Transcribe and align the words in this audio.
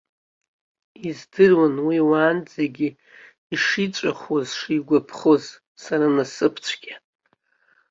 Издыруан 1.07 1.75
уи 1.87 1.97
уаанӡагьы 2.09 2.89
ишиҵәахуаз 3.53 4.47
сшигәаԥхоз, 4.53 5.43
сара 5.83 6.07
насыԥцәгьа. 6.15 6.95